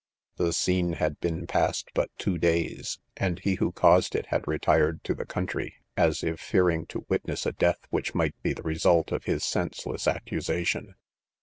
''The 0.39 0.51
scene 0.51 0.93
had 0.93 1.19
been 1.19 1.45
past 1.45 1.89
but 1.93 2.09
two 2.17 2.39
days; 2.39 2.97
and 3.17 3.37
he 3.37 3.53
who 3.61 3.71
caused 3.71 4.15
it 4.15 4.25
had 4.25 4.47
retired 4.47 5.03
to 5.03 5.13
the 5.13 5.27
coun 5.27 5.45
try, 5.45 5.73
as 5.95 6.23
if 6.23 6.39
fearing 6.39 6.87
to 6.87 7.05
witness 7.07 7.45
a 7.45 7.51
death 7.51 7.85
which 7.91 8.15
might 8.15 8.33
be 8.41 8.53
the 8.53 8.63
result 8.63 9.11
of 9.11 9.25
his 9.25 9.43
senseless 9.43 10.05
accusa 10.07 10.65
tion. 10.65 10.95